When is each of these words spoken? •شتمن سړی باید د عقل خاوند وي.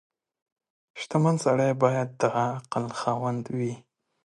•شتمن 0.99 1.35
سړی 1.45 1.69
باید 1.83 2.09
د 2.21 2.21
عقل 2.43 2.85
خاوند 2.99 3.43
وي. 3.57 3.73